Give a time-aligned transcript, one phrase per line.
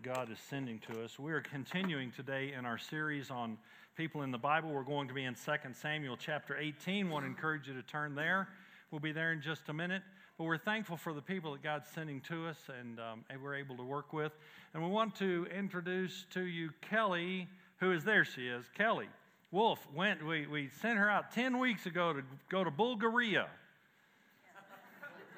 [0.00, 1.18] that God is sending to us.
[1.18, 3.58] We are continuing today in our series on
[3.96, 4.70] people in the Bible.
[4.70, 7.06] We're going to be in 2 Samuel chapter 18.
[7.06, 8.48] I want to encourage you to turn there.
[8.90, 10.02] We'll be there in just a minute.
[10.38, 13.56] But we're thankful for the people that God's sending to us and, um, and we're
[13.56, 14.32] able to work with.
[14.74, 17.48] And we want to introduce to you Kelly,
[17.78, 18.24] who is there.
[18.24, 18.64] She is.
[18.74, 19.08] Kelly
[19.50, 23.48] Wolf went, we, we sent her out 10 weeks ago to go to Bulgaria.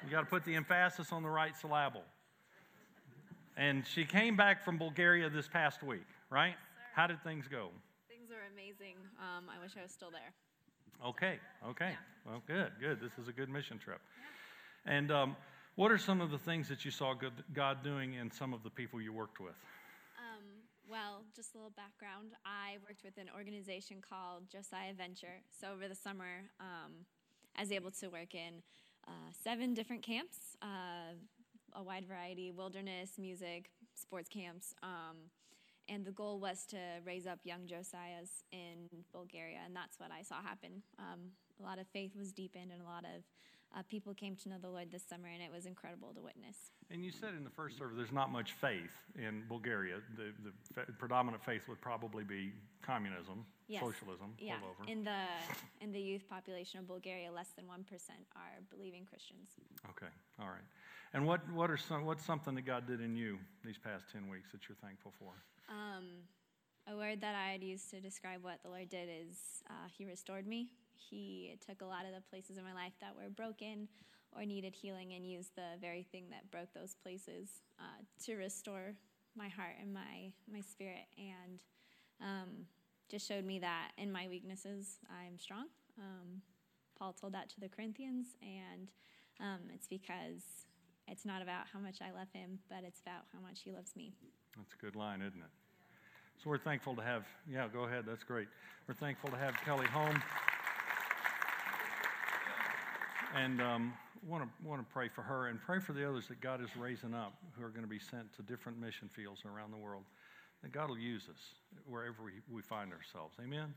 [0.05, 2.03] You got to put the emphasis on the right syllable.
[3.57, 6.55] And she came back from Bulgaria this past week, right?
[6.95, 7.69] How did things go?
[8.07, 8.95] Things are amazing.
[9.19, 10.33] Um, I wish I was still there.
[11.05, 11.91] Okay, okay.
[11.91, 12.31] Yeah.
[12.31, 12.99] Well, good, good.
[12.99, 13.99] This is a good mission trip.
[14.85, 14.93] Yeah.
[14.97, 15.35] And um,
[15.75, 17.13] what are some of the things that you saw
[17.53, 19.55] God doing in some of the people you worked with?
[20.17, 20.43] Um,
[20.89, 22.33] well, just a little background.
[22.45, 25.41] I worked with an organization called Josiah Venture.
[25.59, 26.91] So over the summer, um,
[27.57, 28.61] I was able to work in
[29.07, 30.37] uh, seven different camps.
[30.61, 31.15] Uh,
[31.75, 34.73] a wide variety wilderness, music, sports camps.
[34.83, 35.17] Um,
[35.89, 40.21] and the goal was to raise up young Josiahs in Bulgaria, and that's what I
[40.21, 40.81] saw happen.
[40.97, 43.23] Um, a lot of faith was deepened, and a lot of
[43.75, 46.57] uh, people came to know the Lord this summer, and it was incredible to witness.
[46.91, 49.95] And you said in the first service there's not much faith in Bulgaria.
[50.15, 50.33] The,
[50.75, 53.81] the predominant faith would probably be communism, yes.
[53.81, 54.55] socialism, yeah.
[54.87, 55.23] In the
[55.81, 59.49] in the youth population of Bulgaria, less than one percent are believing Christians.
[59.89, 60.67] Okay, all right.
[61.13, 64.27] And what, what are some, what's something that God did in you these past 10
[64.27, 65.33] weeks that you're thankful for?
[65.69, 66.25] Um,
[66.91, 69.37] a word that I'd use to describe what the Lord did is
[69.69, 70.69] uh, He restored me.
[70.95, 73.87] He took a lot of the places in my life that were broken
[74.35, 78.95] or needed healing and used the very thing that broke those places uh, to restore
[79.35, 81.05] my heart and my, my spirit.
[81.17, 81.63] And
[82.21, 82.49] um,
[83.09, 85.67] just showed me that in my weaknesses, I'm strong.
[85.99, 86.41] Um,
[86.97, 88.89] Paul told that to the Corinthians, and
[89.39, 90.43] um, it's because
[91.07, 93.95] it's not about how much I love him, but it's about how much he loves
[93.95, 94.13] me.
[94.57, 95.49] That's a good line, isn't it?
[96.43, 98.47] So we're thankful to have, yeah, go ahead, that's great.
[98.87, 100.21] We're thankful to have Kelly home.
[103.35, 103.93] And um,
[104.27, 106.69] want to want to pray for her and pray for the others that God is
[106.77, 110.03] raising up who are going to be sent to different mission fields around the world.
[110.61, 111.41] That God will use us
[111.85, 113.35] wherever we, we find ourselves.
[113.43, 113.73] Amen.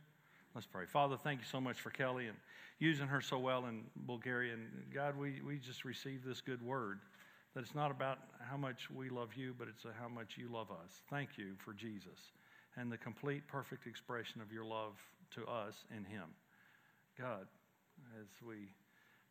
[0.55, 0.87] Let's pray.
[0.87, 2.37] Father, thank you so much for Kelly and
[2.79, 4.53] using her so well in Bulgaria.
[4.55, 7.01] And God, we, we just received this good word
[7.55, 10.71] that it's not about how much we love you, but it's how much you love
[10.71, 11.03] us.
[11.11, 12.33] Thank you for Jesus
[12.77, 14.95] and the complete, perfect expression of your love
[15.35, 16.29] to us in Him.
[17.19, 17.47] God,
[18.21, 18.69] as we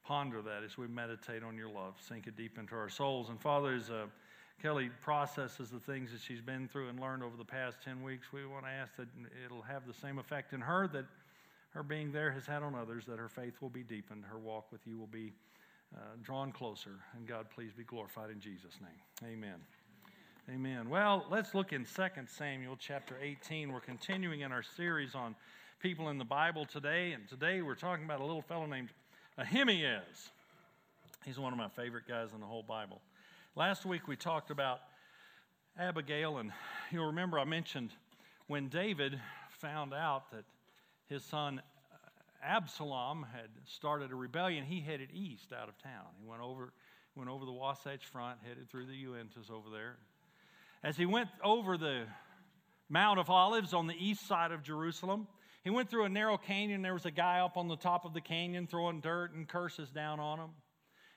[0.05, 3.29] ponder that, as we meditate on your love, sink it deep into our souls.
[3.29, 4.05] And Father, as uh,
[4.61, 8.27] Kelly processes the things that she's been through and learned over the past 10 weeks,
[8.31, 9.07] we want to ask that
[9.43, 11.05] it'll have the same effect in her that
[11.71, 14.71] her being there has had on others, that her faith will be deepened, her walk
[14.71, 15.33] with you will be
[15.95, 16.91] uh, drawn closer.
[17.16, 19.31] And God, please be glorified in Jesus' name.
[19.33, 19.59] Amen.
[20.49, 20.89] Amen.
[20.89, 23.72] Well, let's look in 2 Samuel chapter 18.
[23.72, 25.35] We're continuing in our series on
[25.79, 27.13] people in the Bible today.
[27.13, 28.89] And today we're talking about a little fellow named
[29.38, 30.29] Ahimaaz.
[31.25, 33.01] He's one of my favorite guys in the whole Bible.
[33.53, 34.79] Last week we talked about
[35.78, 36.53] Abigail, and
[36.90, 37.90] you'll remember I mentioned
[38.47, 39.19] when David
[39.50, 40.46] found out that
[41.07, 41.97] his son uh,
[42.41, 46.06] Absalom had started a rebellion, he headed east out of town.
[46.17, 46.72] He went over,
[47.13, 49.97] went over the Wasatch Front, headed through the Uintas over there.
[50.81, 52.03] As he went over the
[52.88, 55.28] Mount of Olives on the east side of Jerusalem,
[55.66, 56.84] he went through a narrow canyon.
[56.84, 59.90] There was a guy up on the top of the canyon throwing dirt and curses
[59.90, 60.52] down on him.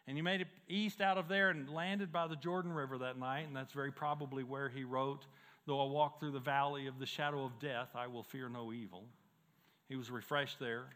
[0.07, 3.19] And he made it east out of there and landed by the Jordan River that
[3.19, 3.47] night.
[3.47, 5.27] And that's very probably where he wrote,
[5.67, 8.73] Though I walk through the valley of the shadow of death, I will fear no
[8.73, 9.05] evil.
[9.87, 10.87] He was refreshed there.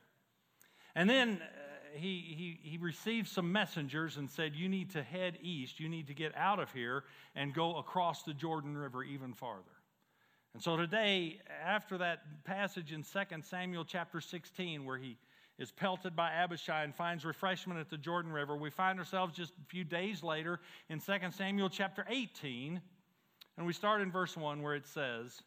[0.94, 5.36] And then uh, he, he, he received some messengers and said, You need to head
[5.42, 5.78] east.
[5.78, 7.04] You need to get out of here
[7.36, 9.71] and go across the Jordan River even farther.
[10.54, 15.16] And so today, after that passage in 2 Samuel chapter 16, where he
[15.58, 19.52] is pelted by Abishai and finds refreshment at the Jordan River, we find ourselves just
[19.52, 22.80] a few days later in 2 Samuel chapter 18.
[23.56, 25.42] And we start in verse 1 where it says,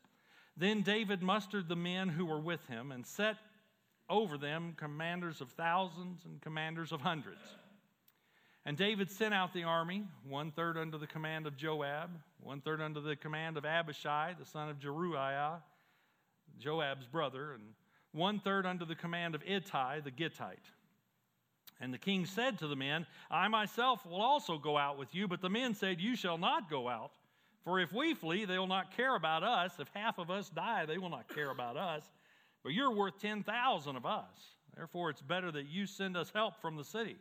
[0.57, 3.37] Then David mustered the men who were with him and set
[4.09, 7.41] over them commanders of thousands and commanders of hundreds.
[8.65, 12.09] And David sent out the army, one third under the command of Joab,
[12.39, 15.61] one third under the command of Abishai, the son of Zeruiah,
[16.59, 17.63] Joab's brother, and
[18.11, 20.57] one third under the command of Ittai, the Gittite.
[21.79, 25.27] And the king said to the men, I myself will also go out with you.
[25.27, 27.11] But the men said, You shall not go out.
[27.63, 29.73] For if we flee, they will not care about us.
[29.79, 32.03] If half of us die, they will not care about us.
[32.63, 34.55] But you're worth 10,000 of us.
[34.75, 37.17] Therefore, it's better that you send us help from the city.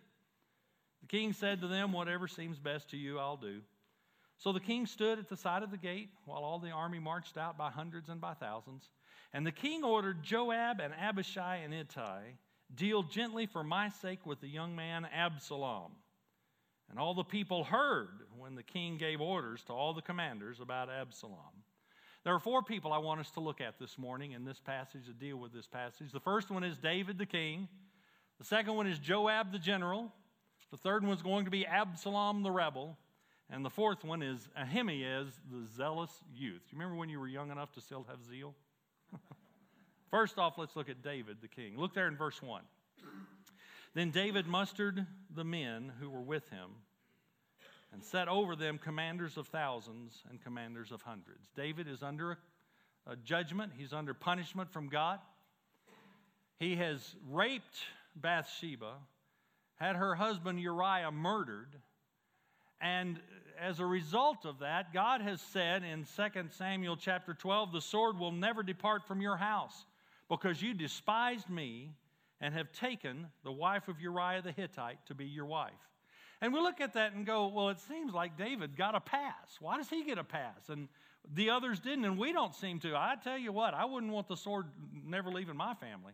[1.05, 3.61] The king said to them, Whatever seems best to you, I'll do.
[4.39, 7.37] So the king stood at the side of the gate while all the army marched
[7.37, 8.89] out by hundreds and by thousands.
[9.35, 12.39] And the king ordered Joab and Abishai and Ittai,
[12.75, 15.93] Deal gently for my sake with the young man Absalom.
[16.89, 20.89] And all the people heard when the king gave orders to all the commanders about
[20.89, 21.65] Absalom.
[22.25, 25.05] There are four people I want us to look at this morning in this passage
[25.05, 26.13] to deal with this passage.
[26.13, 27.69] The first one is David the king,
[28.39, 30.11] the second one is Joab the general,
[30.75, 32.99] the third one is going to be Absalom the rebel,
[33.49, 36.63] and the fourth one is Ahimaaz the zealous youth.
[36.69, 38.57] Do you remember when you were young enough to still have zeal?
[40.11, 41.79] First off, let's look at David the king.
[41.79, 42.63] Look there in verse 1.
[43.95, 46.71] Then David mustered the men who were with him
[47.93, 51.51] and set over them commanders of thousands and commanders of hundreds.
[51.55, 52.37] David is under a,
[53.13, 55.21] a judgment, he's under punishment from God.
[56.59, 57.77] He has raped
[58.17, 58.95] Bathsheba,
[59.77, 61.77] had her husband Uriah murdered,
[62.81, 63.19] and
[63.61, 68.19] as a result of that, God has said in 2 Samuel chapter 12, the sword
[68.19, 69.87] will never depart from your house
[70.29, 71.93] because you despised me
[72.41, 75.73] and have taken the wife of Uriah the Hittite to be your wife.
[76.41, 79.57] And we look at that and go, well, it seems like David got a pass.
[79.61, 80.69] Why does he get a pass?
[80.69, 80.89] And
[81.33, 82.95] the others didn't, and we don't seem to.
[82.97, 84.67] I tell you what, I wouldn't want the sword
[85.07, 86.13] never leaving my family.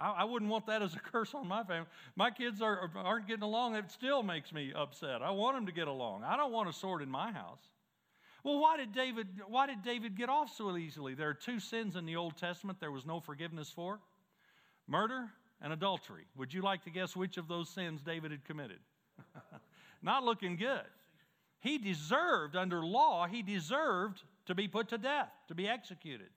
[0.00, 1.86] I, I wouldn't want that as a curse on my family.
[2.16, 3.76] My kids are, aren't getting along.
[3.76, 5.22] It still makes me upset.
[5.22, 6.24] I want them to get along.
[6.24, 7.60] I don't want a sword in my house.
[8.42, 11.14] Well, why did David why did David get off so easily?
[11.14, 14.00] There are two sins in the Old Testament there was no forgiveness for.
[14.88, 15.28] Murder
[15.60, 16.24] and adultery.
[16.36, 18.78] Would you like to guess which of those sins David had committed?
[20.02, 20.86] Not looking good.
[21.60, 26.30] He deserved, under law, he deserved to be put to death, to be executed.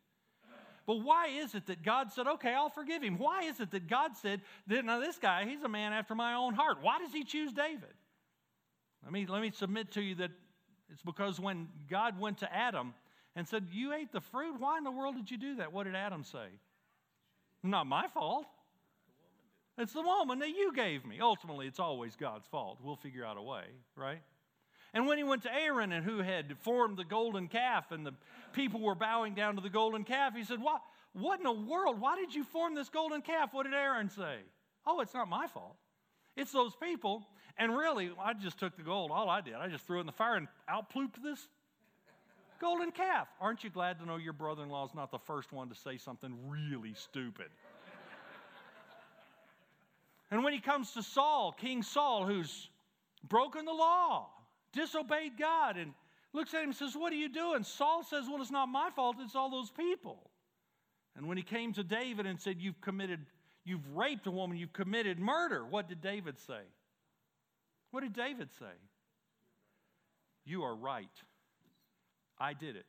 [0.86, 3.18] But why is it that God said, okay, I'll forgive him?
[3.18, 6.54] Why is it that God said, now this guy, he's a man after my own
[6.54, 6.78] heart?
[6.82, 7.94] Why does he choose David?
[9.04, 10.32] Let me, let me submit to you that
[10.92, 12.94] it's because when God went to Adam
[13.36, 15.72] and said, You ate the fruit, why in the world did you do that?
[15.72, 16.48] What did Adam say?
[17.64, 18.46] Not my fault.
[19.78, 21.20] It's the woman that you gave me.
[21.20, 22.78] Ultimately, it's always God's fault.
[22.84, 23.64] We'll figure out a way,
[23.96, 24.22] right?
[24.94, 28.14] And when he went to Aaron and who had formed the golden calf and the
[28.54, 30.82] people were bowing down to the golden calf, he said, What,
[31.14, 32.00] what in the world?
[32.00, 33.54] Why did you form this golden calf?
[33.54, 34.38] What did Aaron say?
[34.86, 35.76] Oh, it's not my fault.
[36.36, 37.26] It's those people.
[37.58, 39.12] And really, I just took the gold.
[39.12, 41.48] All I did, I just threw it in the fire and out plooped this
[42.60, 43.28] golden calf.
[43.42, 45.76] Aren't you glad to know your brother in law is not the first one to
[45.76, 47.48] say something really stupid?
[50.32, 52.70] and when he comes to Saul, King Saul, who's
[53.28, 54.30] broken the law,
[54.74, 55.94] disobeyed God, and
[56.34, 57.64] looks at him and says, What are you doing?
[57.64, 60.30] Saul says, Well, it's not my fault, it's all those people.
[61.16, 63.20] And when he came to David and said, You've committed,
[63.64, 66.62] you've raped a woman, you've committed murder, what did David say?
[67.92, 68.66] What did David say?
[70.46, 71.08] You are right.
[72.40, 72.86] I did it.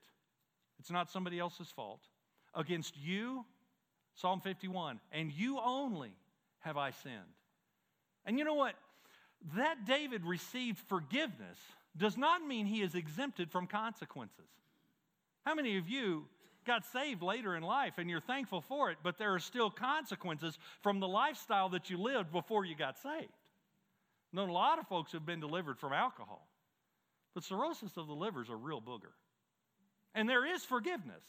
[0.81, 2.01] It's not somebody else's fault.
[2.55, 3.45] Against you,
[4.15, 6.13] Psalm 51, and you only
[6.61, 7.15] have I sinned.
[8.25, 8.75] And you know what?
[9.53, 11.59] That David received forgiveness
[11.97, 14.49] does not mean he is exempted from consequences.
[15.45, 16.25] How many of you
[16.65, 20.59] got saved later in life and you're thankful for it, but there are still consequences
[20.83, 23.29] from the lifestyle that you lived before you got saved?
[24.33, 26.49] I known a lot of folks who've been delivered from alcohol,
[27.35, 29.13] but cirrhosis of the liver is a real booger.
[30.15, 31.23] And there is forgiveness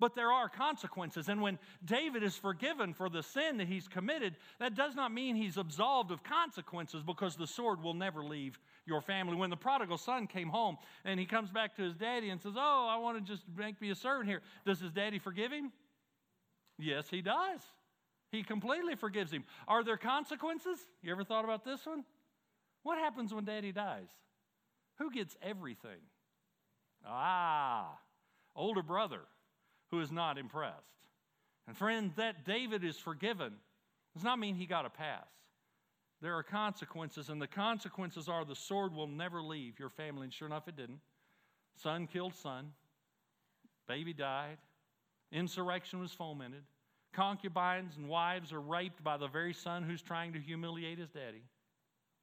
[0.00, 1.28] but there are consequences.
[1.28, 5.36] And when David is forgiven for the sin that he's committed, that does not mean
[5.36, 9.36] he's absolved of consequences because the sword will never leave your family.
[9.36, 12.54] When the prodigal son came home and he comes back to his daddy and says,
[12.56, 15.70] Oh, I want to just make me a servant here, does his daddy forgive him?
[16.78, 17.60] Yes, he does.
[18.32, 19.44] He completely forgives him.
[19.68, 20.78] Are there consequences?
[21.02, 22.04] You ever thought about this one?
[22.84, 24.08] What happens when daddy dies?
[24.98, 26.00] Who gets everything?
[27.06, 27.98] Ah,
[28.56, 29.20] older brother
[29.90, 30.76] who is not impressed.
[31.66, 33.52] And friend, that David is forgiven
[34.14, 35.26] does not mean he got a pass.
[36.20, 40.24] There are consequences, and the consequences are the sword will never leave your family.
[40.24, 41.00] And sure enough, it didn't.
[41.76, 42.72] Son killed son,
[43.88, 44.58] baby died,
[45.32, 46.62] insurrection was fomented,
[47.12, 51.42] concubines and wives are raped by the very son who's trying to humiliate his daddy.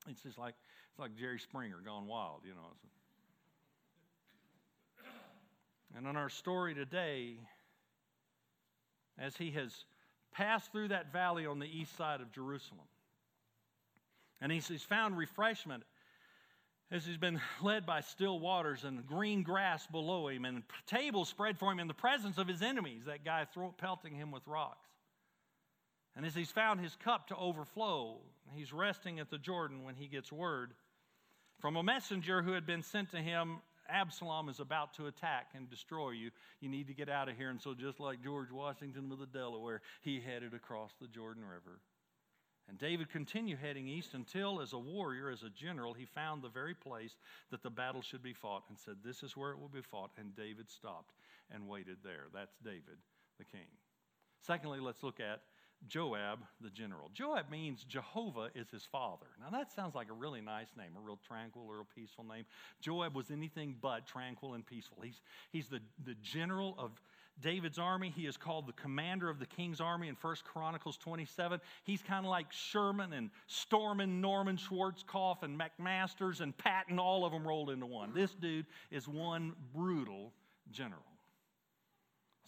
[0.07, 0.53] It's just like
[0.91, 2.71] it's like Jerry Springer gone wild, you know.
[5.95, 7.37] And in our story today,
[9.19, 9.85] as he has
[10.31, 12.87] passed through that valley on the east side of Jerusalem.
[14.41, 15.83] And he's, he's found refreshment
[16.91, 21.57] as he's been led by still waters and green grass below him and tables spread
[21.57, 24.87] for him in the presence of his enemies, that guy throw, pelting him with rocks.
[26.15, 28.17] And as he's found his cup to overflow,
[28.55, 30.73] he's resting at the Jordan when he gets word
[31.59, 33.57] from a messenger who had been sent to him
[33.89, 36.31] Absalom is about to attack and destroy you.
[36.59, 37.49] You need to get out of here.
[37.49, 41.79] And so, just like George Washington with the Delaware, he headed across the Jordan River.
[42.69, 46.49] And David continued heading east until, as a warrior, as a general, he found the
[46.49, 47.15] very place
[47.49, 50.11] that the battle should be fought and said, This is where it will be fought.
[50.17, 51.13] And David stopped
[51.49, 52.25] and waited there.
[52.33, 52.97] That's David,
[53.37, 53.67] the king.
[54.41, 55.41] Secondly, let's look at
[55.87, 57.09] Joab, the general.
[57.13, 59.27] Joab means Jehovah is his father.
[59.39, 62.25] Now, that sounds like a really nice name, a real tranquil, or a real peaceful
[62.25, 62.45] name.
[62.81, 64.97] Joab was anything but tranquil and peaceful.
[65.01, 66.91] He's, he's the, the general of
[67.41, 68.11] David's army.
[68.15, 71.61] He is called the commander of the king's army in 1 Chronicles 27.
[71.83, 77.31] He's kind of like Sherman and Stormin, Norman Schwarzkopf, and McMaster's and Patton, all of
[77.31, 78.13] them rolled into one.
[78.13, 80.33] This dude is one brutal
[80.71, 81.01] general.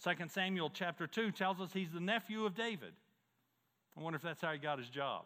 [0.02, 2.92] 2 Samuel chapter 2 tells us he's the nephew of David.
[4.00, 5.24] I wonder if that's how he got his job.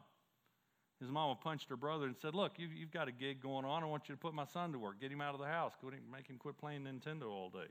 [1.00, 3.84] His mama punched her brother and said, Look, you, have got a gig going on.
[3.84, 5.00] I want you to put my son to work.
[5.00, 5.72] Get him out of the house.
[6.12, 7.68] Make him quit playing Nintendo all day.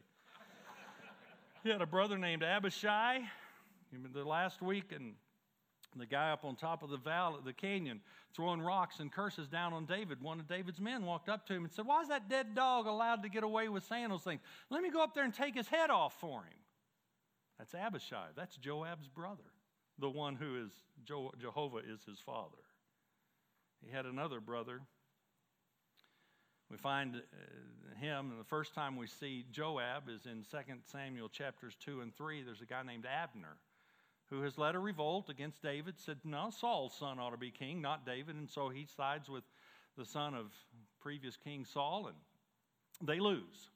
[1.64, 3.20] he had a brother named Abishai.
[4.14, 5.14] The last week, and
[5.98, 8.00] the guy up on top of the valley, the canyon,
[8.34, 10.22] throwing rocks and curses down on David.
[10.22, 12.88] One of David's men walked up to him and said, Why is that dead dog
[12.88, 14.42] allowed to get away with saying those things?
[14.70, 16.60] Let me go up there and take his head off for him.
[17.60, 18.30] That's Abishai.
[18.36, 19.53] That's Joab's brother
[20.04, 20.72] the one who is
[21.06, 22.58] Jehovah is his father.
[23.86, 24.82] He had another brother.
[26.70, 30.58] We find uh, him, and the first time we see Joab is in 2
[30.92, 32.44] Samuel chapters 2 and 3.
[32.44, 33.56] There's a guy named Abner
[34.30, 37.82] who has led a revolt against David, said, No, Saul's son ought to be king,
[37.82, 38.36] not David.
[38.36, 39.44] And so he sides with
[39.98, 40.48] the son of
[41.00, 43.70] previous King Saul, and they lose.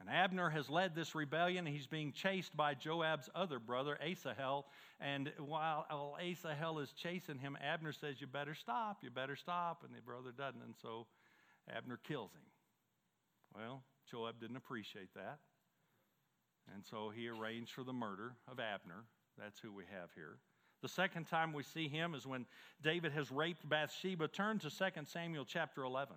[0.00, 1.66] And Abner has led this rebellion.
[1.66, 4.64] He's being chased by Joab's other brother, Asahel.
[4.98, 9.84] And while Asahel is chasing him, Abner says, You better stop, you better stop.
[9.86, 10.62] And the brother doesn't.
[10.62, 11.06] And so
[11.74, 12.42] Abner kills him.
[13.54, 15.38] Well, Joab didn't appreciate that.
[16.74, 19.04] And so he arranged for the murder of Abner.
[19.38, 20.38] That's who we have here.
[20.82, 22.46] The second time we see him is when
[22.82, 24.28] David has raped Bathsheba.
[24.28, 26.16] Turn to 2 Samuel chapter 11.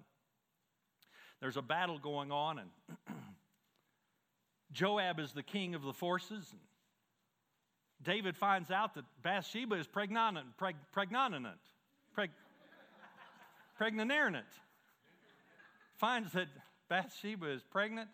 [1.41, 2.69] There's a battle going on, and
[4.73, 6.53] Joab is the king of the forces.
[8.01, 11.45] David finds out that Bathsheba is pregnant, preg, pregnant,
[12.17, 12.29] preg,
[13.77, 14.45] pregnant,
[15.95, 16.47] finds that
[16.89, 18.09] Bathsheba is pregnant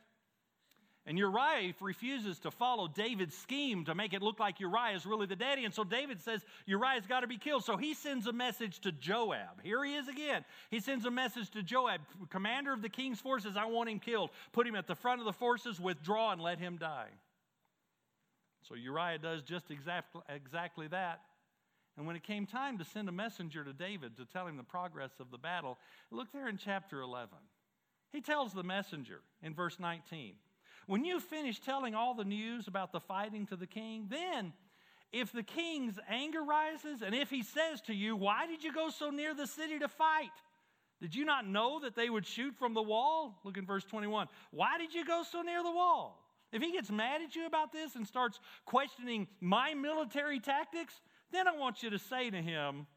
[1.10, 5.26] and Uriah refuses to follow David's scheme to make it look like Uriah is really
[5.26, 5.66] the daddy.
[5.66, 7.64] And so David says Uriah's got to be killed.
[7.66, 9.64] So he sends a message to Joab.
[9.64, 10.46] Here he is again.
[10.70, 13.58] He sends a message to Joab, commander of the king's forces.
[13.58, 14.30] I want him killed.
[14.52, 17.10] Put him at the front of the forces, withdraw, and let him die.
[18.68, 21.22] So Uriah does just exactly, exactly that.
[21.98, 24.64] And when it came time to send a messenger to David to tell him the
[24.64, 25.80] progress of the battle,
[26.12, 27.30] look there in chapter 11.
[28.12, 30.36] He tells the messenger in verse 19.
[30.90, 34.54] When you finish telling all the news about the fighting to the king, then
[35.12, 38.90] if the king's anger rises and if he says to you, Why did you go
[38.90, 40.32] so near the city to fight?
[41.00, 43.40] Did you not know that they would shoot from the wall?
[43.44, 44.30] Look in verse 21.
[44.50, 46.26] Why did you go so near the wall?
[46.52, 51.00] If he gets mad at you about this and starts questioning my military tactics,
[51.32, 52.88] then I want you to say to him,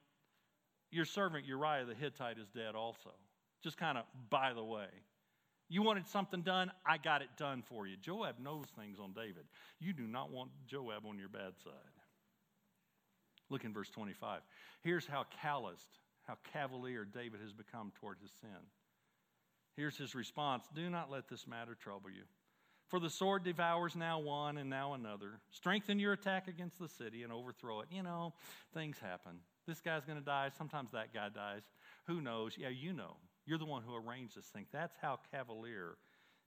[0.90, 3.10] Your servant Uriah the Hittite is dead also.
[3.62, 4.88] Just kind of by the way.
[5.72, 7.96] You wanted something done, I got it done for you.
[7.96, 9.46] Joab knows things on David.
[9.80, 11.72] You do not want Joab on your bad side.
[13.48, 14.42] Look in verse 25.
[14.82, 18.50] Here's how calloused, how cavalier David has become toward his sin.
[19.74, 22.24] Here's his response Do not let this matter trouble you.
[22.88, 25.40] For the sword devours now one and now another.
[25.52, 27.88] Strengthen your attack against the city and overthrow it.
[27.90, 28.34] You know,
[28.74, 29.38] things happen.
[29.66, 30.50] This guy's going to die.
[30.58, 31.62] Sometimes that guy dies.
[32.08, 32.56] Who knows?
[32.58, 33.16] Yeah, you know.
[33.46, 34.66] You're the one who arranged this thing.
[34.72, 35.96] That's how cavalier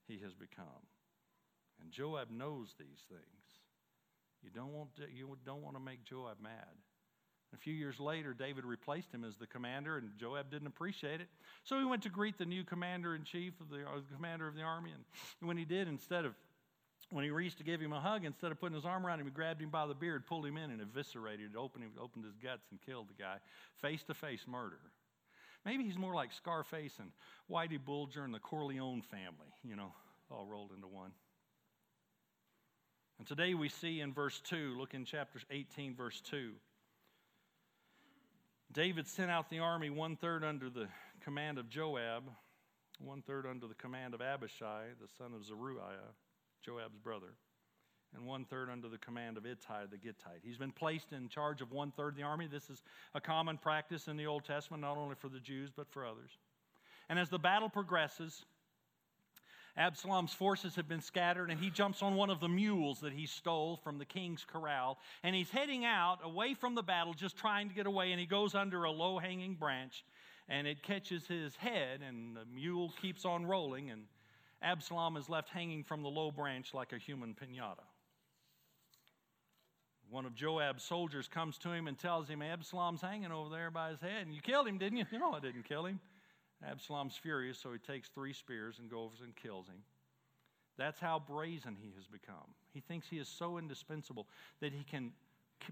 [0.08, 0.86] he has become.
[1.80, 3.22] And Joab knows these things.
[4.42, 6.74] You don't want to, you don't want to make Joab mad.
[7.54, 11.28] A few years later, David replaced him as the commander, and Joab didn't appreciate it.
[11.64, 14.54] So he went to greet the new commander in chief of the, the commander of
[14.54, 14.90] the army.
[14.92, 16.34] And when he did, instead of
[17.10, 19.26] when he reached to give him a hug, instead of putting his arm around him,
[19.26, 22.34] he grabbed him by the beard, pulled him in, and eviscerated, opened, him, opened his
[22.36, 23.36] guts, and killed the guy.
[23.80, 24.80] Face to face murder.
[25.66, 27.10] Maybe he's more like Scarface and
[27.50, 29.92] Whitey Bulger and the Corleone family, you know,
[30.30, 31.10] all rolled into one.
[33.18, 36.52] And today we see in verse 2, look in chapter 18, verse 2.
[38.72, 40.86] David sent out the army one third under the
[41.20, 42.22] command of Joab,
[43.00, 46.14] one third under the command of Abishai, the son of Zeruiah,
[46.64, 47.34] Joab's brother
[48.16, 50.40] and one third under the command of Ittai the Gittite.
[50.42, 52.48] He's been placed in charge of one third of the army.
[52.50, 52.82] This is
[53.14, 56.30] a common practice in the Old Testament, not only for the Jews, but for others.
[57.08, 58.44] And as the battle progresses,
[59.76, 63.26] Absalom's forces have been scattered, and he jumps on one of the mules that he
[63.26, 64.98] stole from the king's corral.
[65.22, 68.10] And he's heading out away from the battle, just trying to get away.
[68.10, 70.04] And he goes under a low hanging branch,
[70.48, 73.90] and it catches his head, and the mule keeps on rolling.
[73.90, 74.04] And
[74.62, 77.84] Absalom is left hanging from the low branch like a human pinata.
[80.10, 83.90] One of Joab's soldiers comes to him and tells him, Absalom's hanging over there by
[83.90, 84.24] his head.
[84.24, 85.04] And you killed him, didn't you?
[85.12, 86.00] No, I didn't kill him.
[86.66, 89.82] Absalom's furious, so he takes three spears and goes and kills him.
[90.78, 92.54] That's how brazen he has become.
[92.72, 94.26] He thinks he is so indispensable
[94.60, 95.12] that he can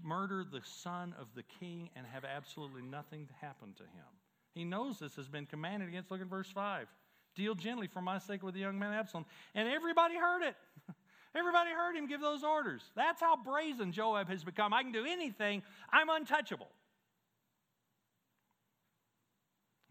[0.03, 4.09] murder the son of the king and have absolutely nothing happen to him.
[4.53, 6.11] He knows this has been commanded against.
[6.11, 6.87] Look at verse 5.
[7.35, 9.25] Deal gently for my sake with the young man Absalom.
[9.53, 10.55] And everybody heard it.
[11.35, 12.81] everybody heard him give those orders.
[12.95, 14.73] That's how brazen Joab has become.
[14.73, 15.61] I can do anything,
[15.91, 16.69] I'm untouchable.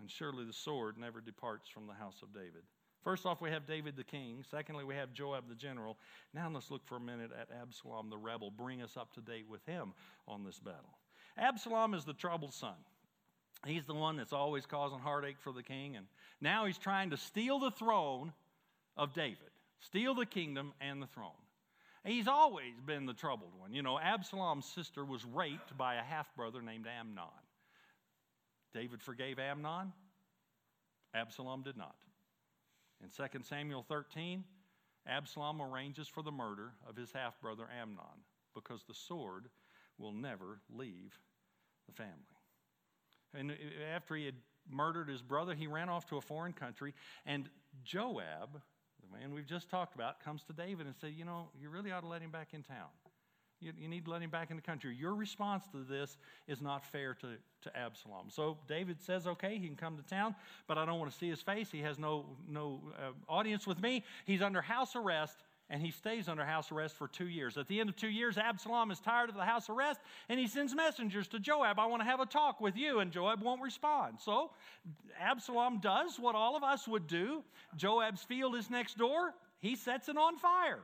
[0.00, 2.62] And surely the sword never departs from the house of David.
[3.02, 4.42] First off, we have David the king.
[4.50, 5.98] Secondly, we have Joab the general.
[6.32, 8.50] Now let's look for a minute at Absalom the rebel.
[8.50, 9.92] Bring us up to date with him
[10.26, 10.98] on this battle.
[11.36, 12.76] Absalom is the troubled son.
[13.66, 16.06] He's the one that's always causing heartache for the king, and
[16.40, 18.32] now he's trying to steal the throne
[18.96, 19.38] of David,
[19.84, 21.30] steal the kingdom and the throne.
[22.04, 23.72] He's always been the troubled one.
[23.72, 27.24] You know, Absalom's sister was raped by a half brother named Amnon.
[28.74, 29.92] David forgave Amnon,
[31.14, 31.94] Absalom did not.
[33.02, 34.44] In 2 Samuel 13,
[35.06, 38.24] Absalom arranges for the murder of his half brother Amnon
[38.54, 39.48] because the sword
[39.98, 41.18] will never leave
[41.86, 42.12] the family.
[43.34, 43.54] And uh,
[43.94, 44.36] after he had
[44.70, 46.94] murdered his brother, he ran off to a foreign country.
[47.26, 47.48] And
[47.84, 48.60] Joab,
[49.18, 52.00] man we've just talked about, comes to David and said, You know, you really ought
[52.00, 52.88] to let him back in town.
[53.60, 54.94] You, you, need to let him back in the country.
[54.94, 57.28] Your response to this is not fair to,
[57.62, 58.26] to Absalom.
[58.28, 60.34] So David says, okay, he can come to town,
[60.66, 61.70] but I don't want to see his face.
[61.70, 64.04] He has no, no uh, audience with me.
[64.26, 65.38] He's under house arrest,
[65.74, 67.56] and he stays under house arrest for two years.
[67.56, 70.46] At the end of two years, Absalom is tired of the house arrest, and he
[70.46, 71.80] sends messengers to Joab.
[71.80, 74.18] I want to have a talk with you, and Joab won't respond.
[74.20, 74.52] So
[75.20, 77.42] Absalom does what all of us would do.
[77.74, 79.34] Joab's field is next door.
[79.58, 80.78] He sets it on fire.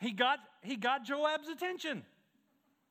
[0.00, 2.04] He got, he got Joab's attention.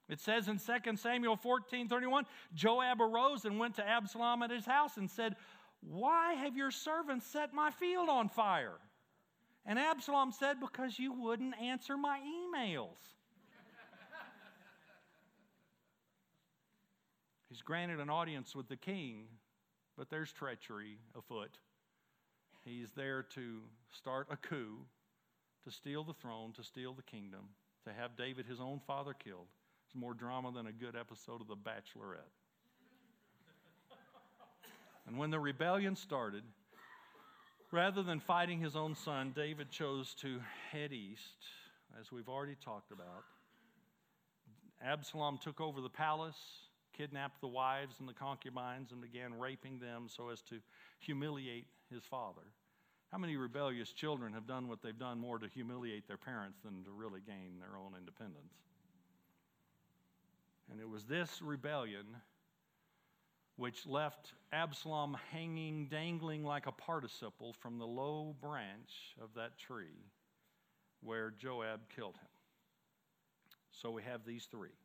[0.10, 4.66] It says in 2 Samuel 14 31, Joab arose and went to Absalom at his
[4.66, 5.38] house and said,
[5.80, 8.80] Why have your servants set my field on fire?
[9.68, 12.98] And Absalom said, Because you wouldn't answer my emails.
[17.50, 19.26] He's granted an audience with the king,
[19.98, 21.60] but there's treachery afoot.
[22.64, 24.86] He's there to start a coup
[25.68, 27.42] to steal the throne, to steal the kingdom,
[27.86, 29.48] to have David, his own father, killed.
[29.86, 32.32] It's more drama than a good episode of The Bachelorette.
[35.06, 36.44] and when the rebellion started,
[37.72, 40.40] rather than fighting his own son, David chose to
[40.72, 41.46] head east,
[42.00, 43.24] as we've already talked about.
[44.82, 46.38] Absalom took over the palace,
[46.94, 50.60] kidnapped the wives and the concubines, and began raping them so as to
[51.00, 52.42] humiliate his father.
[53.12, 56.84] How many rebellious children have done what they've done more to humiliate their parents than
[56.84, 58.54] to really gain their own independence?
[60.70, 62.06] And it was this rebellion
[63.58, 70.06] which left Absalom hanging, dangling like a participle from the low branch of that tree
[71.02, 72.30] where Joab killed him.
[73.72, 74.76] So we have these three.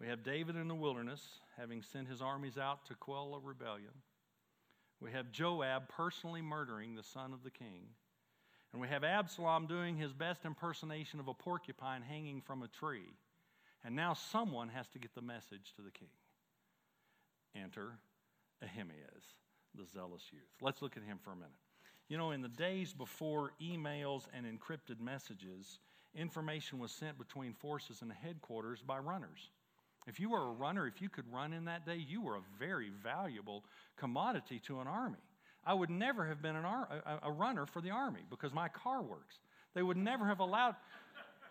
[0.00, 1.22] We have David in the wilderness,
[1.56, 3.92] having sent his armies out to quell a rebellion.
[5.00, 7.86] We have Joab personally murdering the son of the king.
[8.72, 13.12] And we have Absalom doing his best impersonation of a porcupine hanging from a tree.
[13.84, 16.08] And now someone has to get the message to the king.
[17.54, 17.98] Enter
[18.62, 19.34] Ahimaaz,
[19.74, 20.42] the zealous youth.
[20.60, 21.50] Let's look at him for a minute.
[22.08, 25.78] You know, in the days before emails and encrypted messages,
[26.14, 29.50] information was sent between forces and headquarters by runners.
[30.06, 32.42] If you were a runner, if you could run in that day, you were a
[32.58, 33.64] very valuable
[33.96, 35.18] commodity to an army.
[35.64, 36.88] I would never have been ar-
[37.22, 39.38] a, a, runner for the army because my car works.
[39.74, 40.74] They would never have allowed.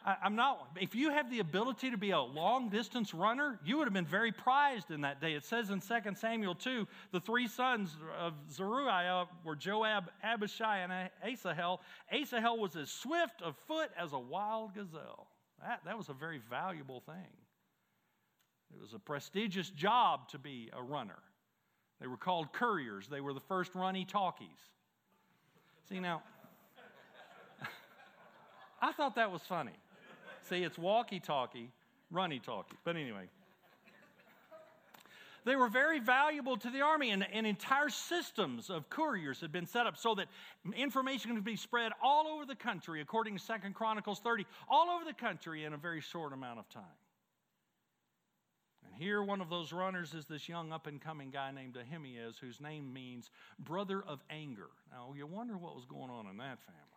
[0.05, 0.69] I, I'm not.
[0.79, 4.05] If you have the ability to be a long distance runner, you would have been
[4.05, 5.33] very prized in that day.
[5.33, 11.09] It says in 2 Samuel 2, the three sons of Zeruiah were Joab, Abishai, and
[11.23, 11.81] Asahel.
[12.11, 15.27] Asahel was as swift of foot as a wild gazelle.
[15.61, 17.37] That, that was a very valuable thing.
[18.73, 21.19] It was a prestigious job to be a runner.
[21.99, 24.47] They were called couriers, they were the first runny talkies.
[25.87, 26.23] See, now,
[28.81, 29.73] I thought that was funny.
[30.51, 31.69] See, it's walkie talkie,
[32.11, 32.75] runny talkie.
[32.83, 33.29] But anyway,
[35.45, 39.65] they were very valuable to the army, and, and entire systems of couriers had been
[39.65, 40.27] set up so that
[40.75, 45.05] information could be spread all over the country, according to Second Chronicles 30, all over
[45.05, 46.83] the country in a very short amount of time.
[48.85, 52.37] And here, one of those runners is this young up and coming guy named Ahimaaz,
[52.41, 54.67] whose name means brother of anger.
[54.91, 56.90] Now, you wonder what was going on in that family.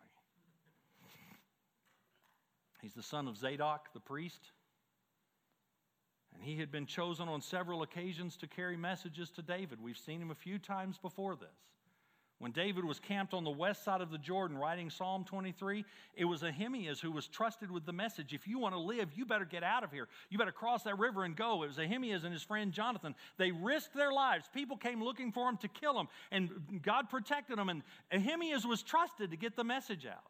[2.85, 4.51] He's the son of Zadok, the priest.
[6.35, 9.81] And he had been chosen on several occasions to carry messages to David.
[9.81, 11.49] We've seen him a few times before this.
[12.37, 16.25] When David was camped on the west side of the Jordan writing Psalm 23, it
[16.25, 18.35] was Ahimaaz who was trusted with the message.
[18.35, 20.07] If you want to live, you better get out of here.
[20.29, 21.63] You better cross that river and go.
[21.63, 23.15] It was Ahimaaz and his friend Jonathan.
[23.39, 24.47] They risked their lives.
[24.53, 26.51] People came looking for them to kill them, and
[26.83, 27.69] God protected them.
[27.69, 30.21] And Ahimaaz was trusted to get the message out.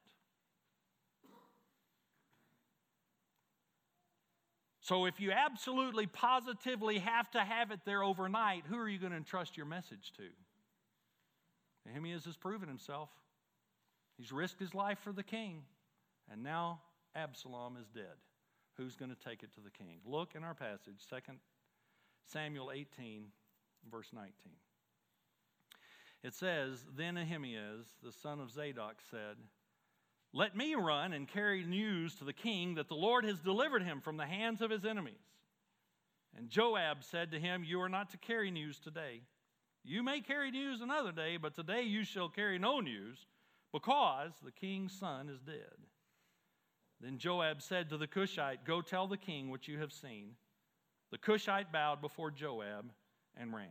[4.86, 9.14] So if you absolutely, positively have to have it there overnight, who are you going
[9.14, 10.26] to entrust your message to?
[11.88, 13.10] Nehemiah has proven himself.
[14.16, 15.64] He's risked his life for the king,
[16.32, 16.82] and now
[17.16, 18.14] Absalom is dead.
[18.78, 20.02] Who's going to take it to the king?
[20.06, 21.18] Look in our passage, 2
[22.32, 23.26] Samuel 18,
[23.90, 24.34] verse 19.
[26.24, 29.38] It says, Then Ahimaaz, the son of Zadok, said,
[30.36, 34.02] Let me run and carry news to the king that the Lord has delivered him
[34.02, 35.16] from the hands of his enemies.
[36.38, 39.22] And Joab said to him, You are not to carry news today
[39.88, 43.28] you may carry news another day, but today you shall carry no news,
[43.72, 45.78] because the king's son is dead.
[47.00, 50.32] Then Joab said to the Cushite, Go tell the king what you have seen.
[51.12, 52.92] The Cushite bowed before Joab
[53.38, 53.68] and ran.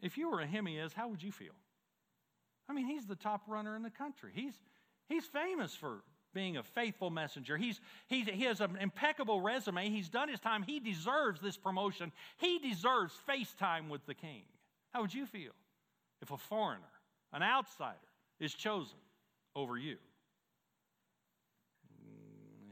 [0.00, 1.54] If you were a Ahimaaz, how would you feel?
[2.68, 4.32] I mean, he's the top runner in the country.
[4.34, 4.54] He's,
[5.08, 6.02] he's famous for
[6.34, 7.56] being a faithful messenger.
[7.56, 9.88] He's, he's, he has an impeccable resume.
[9.88, 10.62] He's done his time.
[10.62, 12.12] He deserves this promotion.
[12.36, 14.42] He deserves face time with the king.
[14.92, 15.52] How would you feel
[16.20, 16.82] if a foreigner,
[17.32, 17.96] an outsider,
[18.38, 18.98] is chosen
[19.54, 19.96] over you?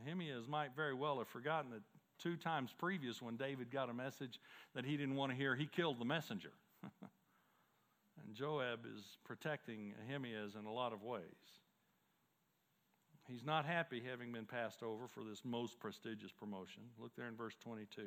[0.04, 1.80] Ahimaaz might very well have forgotten that
[2.18, 4.40] two times previous when David got a message
[4.74, 6.52] that he didn't want to hear, he killed the messenger.
[6.82, 11.22] and Joab is protecting Ahimaaz in a lot of ways.
[13.28, 16.82] He's not happy having been passed over for this most prestigious promotion.
[16.98, 18.02] Look there in verse 22.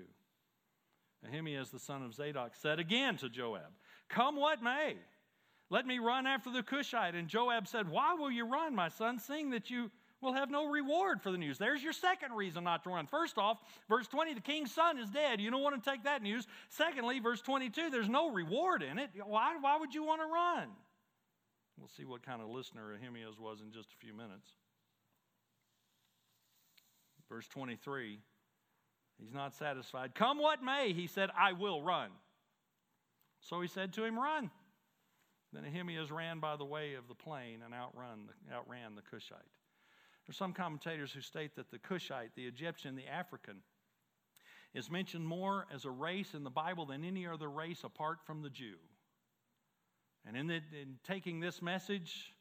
[1.27, 3.71] Ahimaaz, the son of Zadok, said again to Joab,
[4.09, 4.95] Come what may,
[5.69, 7.15] let me run after the Cushite.
[7.15, 10.67] And Joab said, Why will you run, my son, seeing that you will have no
[10.67, 11.57] reward for the news?
[11.57, 13.07] There's your second reason not to run.
[13.07, 13.57] First off,
[13.89, 15.41] verse 20, the king's son is dead.
[15.41, 16.47] You don't want to take that news.
[16.69, 19.09] Secondly, verse 22, there's no reward in it.
[19.25, 20.69] Why, why would you want to run?
[21.77, 24.47] We'll see what kind of listener Ahimaaz was in just a few minutes.
[27.29, 28.19] Verse 23.
[29.19, 30.13] He's not satisfied.
[30.15, 32.09] Come what may, he said, I will run.
[33.41, 34.51] So he said to him, Run.
[35.53, 39.37] Then Ahimaaz ran by the way of the plain and outrun, outran the Cushite.
[39.39, 43.57] There are some commentators who state that the Cushite, the Egyptian, the African,
[44.73, 48.41] is mentioned more as a race in the Bible than any other race apart from
[48.41, 48.75] the Jew.
[50.25, 52.33] And in, the, in taking this message,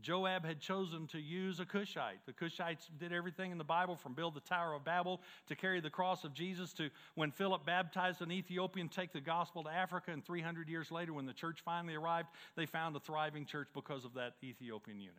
[0.00, 2.20] Joab had chosen to use a Cushite.
[2.26, 5.80] The Cushites did everything in the Bible from build the Tower of Babel to carry
[5.80, 10.10] the cross of Jesus to when Philip baptized an Ethiopian, take the gospel to Africa.
[10.10, 14.04] And 300 years later, when the church finally arrived, they found a thriving church because
[14.04, 15.14] of that Ethiopian eunuch.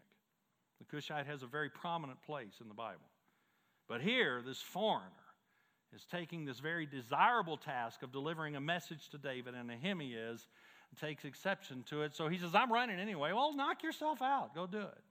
[0.80, 3.00] The Cushite has a very prominent place in the Bible.
[3.88, 5.08] But here, this foreigner
[5.96, 10.48] is taking this very desirable task of delivering a message to David, and Ahimaaz
[11.00, 12.16] takes exception to it.
[12.16, 13.32] So he says, I'm running anyway.
[13.34, 14.56] Well, knock yourself out.
[14.56, 15.04] Go do it.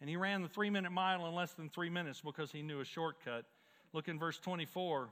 [0.00, 2.80] And he ran the three minute mile in less than three minutes because he knew
[2.80, 3.44] a shortcut.
[3.92, 5.08] Look in verse 24.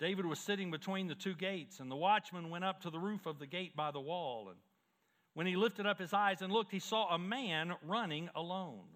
[0.00, 3.26] David was sitting between the two gates, and the watchman went up to the roof
[3.26, 4.48] of the gate by the wall.
[4.48, 4.58] And
[5.34, 8.88] when he lifted up his eyes and looked, he saw a man running alone.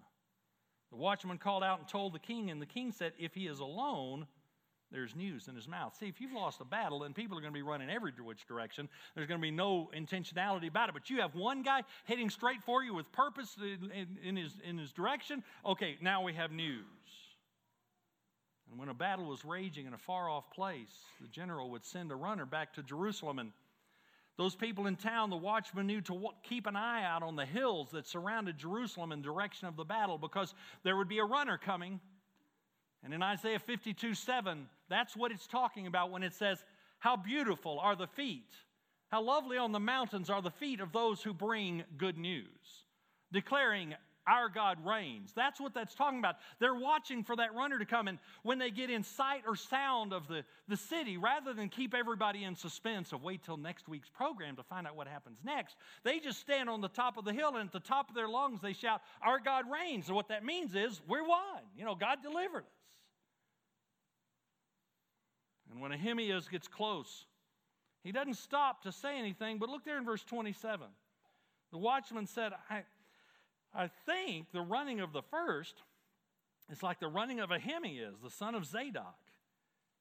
[0.89, 3.59] The watchman called out and told the king, and the king said, If he is
[3.59, 4.27] alone,
[4.91, 5.95] there's news in his mouth.
[5.99, 8.47] See, if you've lost a battle, then people are going to be running every which
[8.47, 8.87] direction.
[9.15, 10.93] There's going to be no intentionality about it.
[10.93, 14.77] But you have one guy heading straight for you with purpose in, in, his, in
[14.77, 15.43] his direction.
[15.65, 16.85] Okay, now we have news.
[18.69, 22.11] And when a battle was raging in a far off place, the general would send
[22.11, 23.39] a runner back to Jerusalem.
[23.39, 23.51] And
[24.37, 27.89] those people in town, the watchman knew to keep an eye out on the hills
[27.91, 31.99] that surrounded Jerusalem in direction of the battle because there would be a runner coming
[33.03, 36.63] and in Isaiah 52 7, that's what it's talking about when it says,
[36.99, 38.53] How beautiful are the feet,
[39.09, 42.85] how lovely on the mountains are the feet of those who bring good news,
[43.31, 43.95] declaring,
[44.25, 45.31] Our God reigns.
[45.35, 46.35] That's what that's talking about.
[46.59, 48.07] They're watching for that runner to come.
[48.07, 51.93] And when they get in sight or sound of the, the city, rather than keep
[51.93, 55.75] everybody in suspense of wait till next week's program to find out what happens next,
[56.03, 58.29] they just stand on the top of the hill and at the top of their
[58.29, 60.07] lungs they shout, Our God reigns.
[60.07, 61.61] And what that means is, we're won.
[61.77, 62.76] You know, God delivered us.
[65.71, 67.25] And when Ahimaaz gets close,
[68.03, 70.87] he doesn't stop to say anything, but look there in verse 27.
[71.71, 72.83] The watchman said, I,
[73.73, 75.81] I think the running of the first
[76.71, 79.17] is like the running of Ahimaaz, the son of Zadok.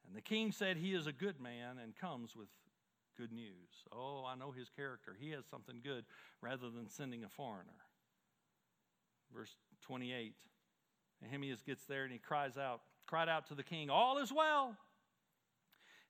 [0.06, 2.48] And the king said, He is a good man and comes with
[3.16, 3.84] good news.
[3.92, 5.16] Oh, I know his character.
[5.18, 6.04] He has something good
[6.40, 7.72] rather than sending a foreigner.
[9.34, 10.34] Verse 28.
[11.24, 14.76] Ahimaaz gets there and he cries out, cried out to the king, All is well.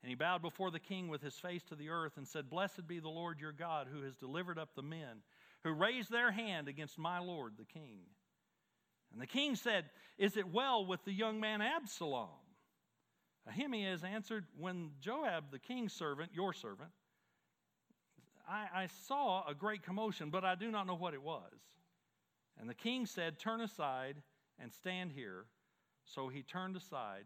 [0.02, 2.87] And he bowed before the king with his face to the earth and said, Blessed
[2.87, 5.22] be the Lord your God, who has delivered up the men
[5.64, 8.00] who raised their hand against my lord the king.
[9.12, 12.28] And the king said, Is it well with the young man Absalom?
[13.48, 16.90] Ahimaaz answered, When Joab, the king's servant, your servant,
[18.48, 21.52] I, I saw a great commotion, but I do not know what it was.
[22.61, 24.22] And the king said, Turn aside
[24.59, 25.46] and stand here.
[26.04, 27.24] So he turned aside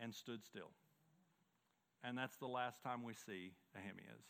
[0.00, 0.70] and stood still.
[2.04, 4.22] And that's the last time we see Ahimaaz.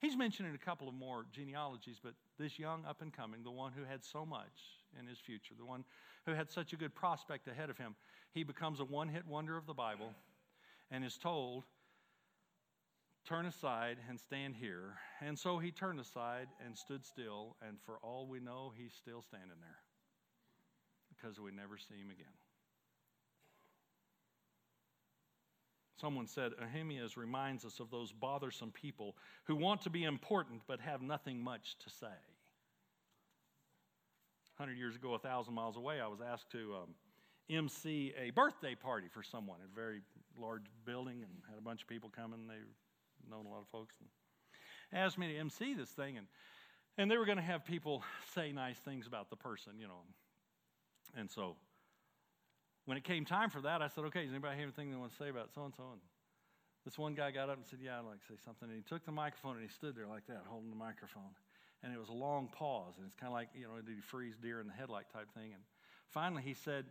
[0.00, 3.72] He's mentioning a couple of more genealogies, but this young up and coming, the one
[3.72, 5.84] who had so much in his future, the one
[6.26, 7.94] who had such a good prospect ahead of him,
[8.32, 10.12] he becomes a one hit wonder of the Bible
[10.90, 11.64] and is told,
[13.26, 14.96] Turn aside and stand here.
[15.22, 19.22] And so he turned aside and stood still, and for all we know, he's still
[19.22, 19.78] standing there
[21.08, 22.34] because we never see him again.
[26.04, 30.78] Someone said, Ahimaaz reminds us of those bothersome people who want to be important but
[30.78, 32.18] have nothing much to say.
[34.58, 36.94] 100 years ago, a thousand miles away, I was asked to um,
[37.48, 40.02] MC a birthday party for someone in a very
[40.38, 42.48] large building and had a bunch of people coming.
[42.48, 43.94] They've known a lot of folks.
[44.00, 46.26] And asked me to MC this thing, and,
[46.98, 50.02] and they were going to have people say nice things about the person, you know.
[51.16, 51.56] And so
[52.86, 55.12] when it came time for that, I said, okay, does anybody have anything they want
[55.12, 55.84] to say about so and so?
[55.92, 56.00] And
[56.84, 58.68] this one guy got up and said, yeah, I'd like to say something.
[58.68, 61.32] And he took the microphone and he stood there like that, holding the microphone.
[61.82, 62.94] And it was a long pause.
[62.98, 65.32] And it's kind of like, you know, did he freeze deer in the headlight type
[65.32, 65.52] thing?
[65.54, 65.62] And
[66.08, 66.84] finally he said,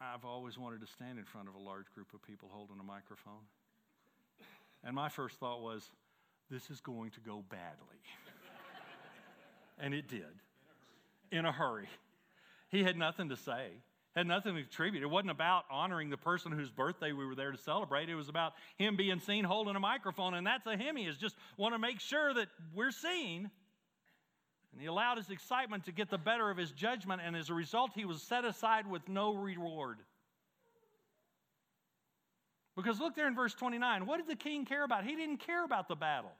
[0.00, 2.84] I've always wanted to stand in front of a large group of people holding a
[2.84, 3.44] microphone.
[4.82, 5.90] And my first thought was,
[6.50, 8.00] this is going to go badly.
[9.78, 10.40] and it did,
[11.30, 11.88] in a hurry.
[12.70, 13.72] He had nothing to say
[14.16, 15.02] had nothing to contribute.
[15.02, 18.08] It wasn't about honoring the person whose birthday we were there to celebrate.
[18.08, 20.96] It was about him being seen holding a microphone, and that's a him.
[20.96, 23.50] He is just want to make sure that we're seen.
[24.72, 27.54] And he allowed his excitement to get the better of his judgment, and as a
[27.54, 29.98] result, he was set aside with no reward.
[32.76, 34.06] Because look there in verse 29.
[34.06, 35.04] What did the king care about?
[35.04, 36.32] He didn't care about the battle.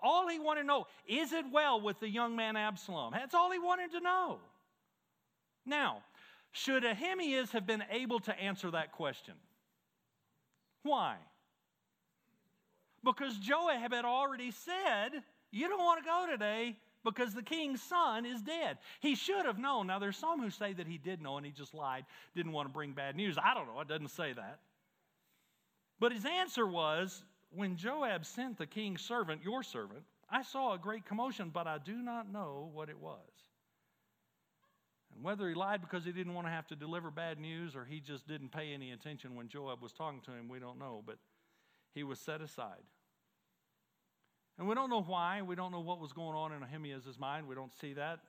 [0.00, 3.12] All he wanted to know is it well with the young man Absalom?
[3.12, 4.38] That's all he wanted to know.
[5.66, 6.02] Now,
[6.52, 9.34] should Ahimaaz have been able to answer that question?
[10.82, 11.16] Why?
[13.04, 18.26] Because Joab had already said, You don't want to go today because the king's son
[18.26, 18.78] is dead.
[19.00, 19.86] He should have known.
[19.86, 22.68] Now, there's some who say that he did know and he just lied, didn't want
[22.68, 23.38] to bring bad news.
[23.42, 24.58] I don't know, it doesn't say that.
[26.00, 30.78] But his answer was when Joab sent the king's servant, your servant, I saw a
[30.78, 33.18] great commotion, but I do not know what it was.
[35.20, 38.00] Whether he lied because he didn't want to have to deliver bad news or he
[38.00, 41.02] just didn't pay any attention when Joab was talking to him, we don't know.
[41.04, 41.18] But
[41.94, 42.84] he was set aside.
[44.58, 45.42] And we don't know why.
[45.42, 47.46] We don't know what was going on in Ahimaaz's mind.
[47.46, 48.20] We don't see that.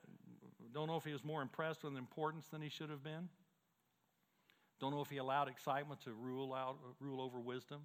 [0.72, 3.28] Don't know if he was more impressed with importance than he should have been.
[4.80, 7.82] Don't know if he allowed excitement to rule out rule over wisdom.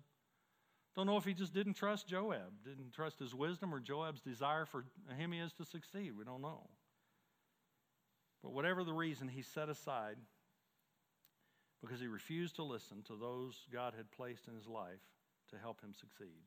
[0.95, 4.65] Don't know if he just didn't trust Joab, didn't trust his wisdom or Joab's desire
[4.65, 6.13] for Ahimaaz to succeed.
[6.17, 6.69] We don't know.
[8.45, 10.17] But whatever the reason, he set aside
[11.81, 15.01] because he refused to listen to those God had placed in his life
[15.49, 16.45] to help him succeed.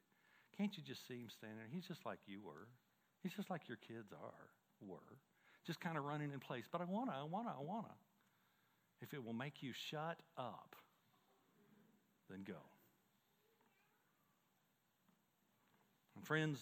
[0.56, 1.66] Can't you just see him standing there?
[1.68, 2.68] He's just like you were.
[3.24, 4.46] He's just like your kids are,
[4.80, 5.18] were.
[5.66, 6.66] Just kind of running in place.
[6.70, 7.94] But I want to, I want to, I want to.
[9.00, 10.76] If it will make you shut up,
[12.30, 12.62] then go.
[16.14, 16.60] And friends,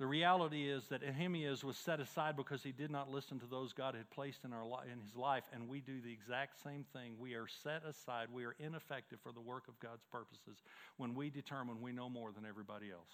[0.00, 3.74] the reality is that Ahimaaz was set aside because he did not listen to those
[3.74, 6.86] God had placed in, our li- in his life, and we do the exact same
[6.94, 7.12] thing.
[7.18, 10.62] We are set aside, we are ineffective for the work of God's purposes
[10.96, 13.12] when we determine we know more than everybody else.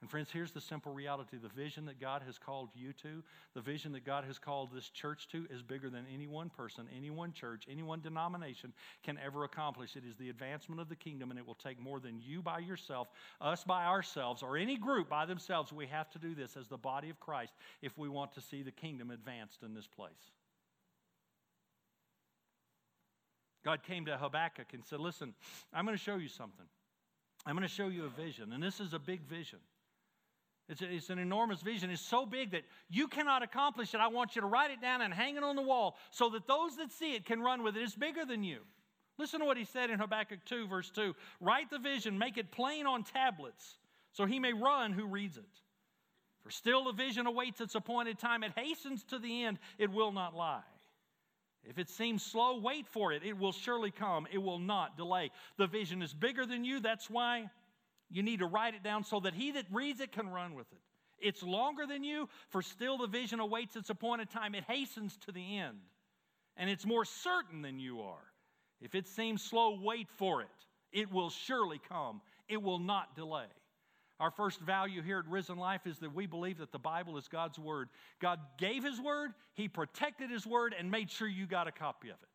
[0.00, 3.22] And friends, here's the simple reality the vision that God has called you to,
[3.54, 6.86] the vision that God has called this church to, is bigger than any one person,
[6.96, 9.96] any one church, any one denomination can ever accomplish.
[9.96, 12.60] It is the advancement of the kingdom, and it will take more than you by
[12.60, 13.08] yourself,
[13.40, 15.72] us by ourselves, or any group by themselves.
[15.72, 18.62] We have to do this as the body of Christ if we want to see
[18.62, 20.12] the kingdom advanced in this place.
[23.64, 25.34] God came to Habakkuk and said, Listen,
[25.74, 26.66] I'm going to show you something.
[27.44, 29.58] I'm going to show you a vision, and this is a big vision.
[30.68, 31.88] It's, a, it's, an enormous vision.
[31.90, 34.00] It's so big that you cannot accomplish it.
[34.00, 36.46] I want you to write it down and hang it on the wall so that
[36.46, 37.82] those that see it can run with it.
[37.82, 38.58] It's bigger than you.
[39.18, 41.14] Listen to what he said in Habakkuk 2, verse 2.
[41.40, 43.78] Write the vision, make it plain on tablets,
[44.12, 45.44] so he may run who reads it.
[46.42, 48.44] For still the vision awaits its appointed time.
[48.44, 50.62] It hastens to the end, it will not lie.
[51.64, 53.22] If it seems slow, wait for it.
[53.24, 54.26] It will surely come.
[54.30, 55.30] It will not delay.
[55.56, 56.80] The vision is bigger than you.
[56.80, 57.50] That's why
[58.10, 60.70] you need to write it down so that he that reads it can run with
[60.72, 60.78] it.
[61.20, 64.54] It's longer than you, for still the vision awaits its appointed time.
[64.54, 65.78] It hastens to the end,
[66.56, 68.32] and it's more certain than you are.
[68.80, 70.48] If it seems slow, wait for it.
[70.92, 73.46] It will surely come, it will not delay.
[74.20, 77.28] Our first value here at Risen Life is that we believe that the Bible is
[77.28, 77.88] God's Word.
[78.20, 82.08] God gave His Word, He protected His Word, and made sure you got a copy
[82.08, 82.27] of it.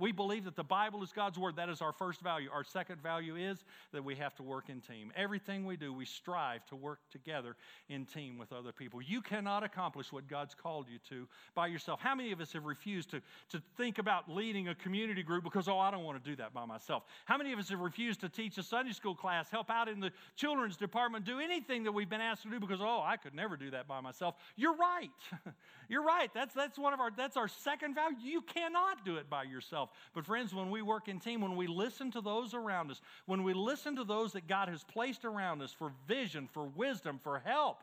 [0.00, 1.56] We believe that the Bible is God's Word.
[1.56, 2.48] That is our first value.
[2.50, 5.12] Our second value is that we have to work in team.
[5.14, 7.54] Everything we do, we strive to work together
[7.90, 9.02] in team with other people.
[9.02, 12.00] You cannot accomplish what God's called you to by yourself.
[12.00, 15.68] How many of us have refused to, to think about leading a community group because,
[15.68, 17.02] oh, I don't want to do that by myself?
[17.26, 20.00] How many of us have refused to teach a Sunday school class, help out in
[20.00, 23.34] the children's department, do anything that we've been asked to do because, oh, I could
[23.34, 24.34] never do that by myself?
[24.56, 25.10] You're right.
[25.90, 26.30] You're right.
[26.32, 28.16] That's, that's one of our, that's our second value.
[28.22, 29.89] You cannot do it by yourself.
[30.14, 33.42] But, friends, when we work in team, when we listen to those around us, when
[33.42, 37.38] we listen to those that God has placed around us for vision, for wisdom, for
[37.38, 37.82] help,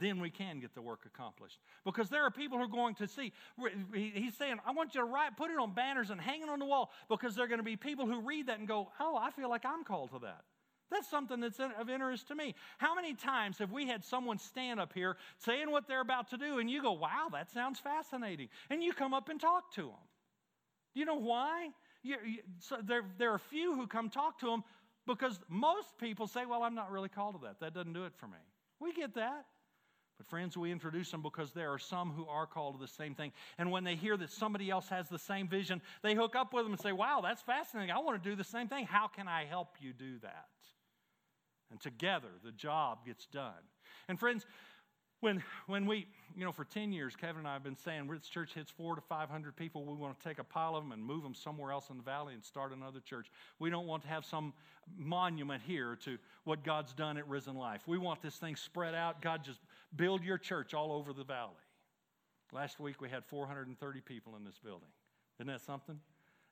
[0.00, 1.58] then we can get the work accomplished.
[1.84, 3.32] Because there are people who are going to see.
[3.92, 6.58] He's saying, I want you to write, put it on banners and hang it on
[6.58, 9.16] the wall because there are going to be people who read that and go, Oh,
[9.16, 10.44] I feel like I'm called to that.
[10.90, 12.54] That's something that's of interest to me.
[12.78, 16.36] How many times have we had someone stand up here saying what they're about to
[16.36, 18.48] do, and you go, Wow, that sounds fascinating?
[18.70, 20.04] And you come up and talk to them.
[20.94, 21.70] Do you know why?
[22.02, 24.62] You, you, so there, there are few who come talk to them
[25.06, 27.60] because most people say, Well, I'm not really called to that.
[27.60, 28.38] That doesn't do it for me.
[28.80, 29.46] We get that.
[30.16, 33.16] But, friends, we introduce them because there are some who are called to the same
[33.16, 33.32] thing.
[33.58, 36.64] And when they hear that somebody else has the same vision, they hook up with
[36.64, 37.90] them and say, Wow, that's fascinating.
[37.90, 38.86] I want to do the same thing.
[38.86, 40.48] How can I help you do that?
[41.70, 43.52] And together, the job gets done.
[44.08, 44.46] And, friends,
[45.24, 46.06] when, when we,
[46.36, 48.94] you know, for 10 years, Kevin and I have been saying this church hits four
[48.94, 49.86] to 500 people.
[49.86, 52.02] We want to take a pile of them and move them somewhere else in the
[52.02, 53.28] valley and start another church.
[53.58, 54.52] We don't want to have some
[54.98, 57.80] monument here to what God's done at Risen Life.
[57.86, 59.22] We want this thing spread out.
[59.22, 59.60] God, just
[59.96, 61.52] build your church all over the valley.
[62.52, 64.88] Last week we had 430 people in this building.
[65.40, 65.98] Isn't that something?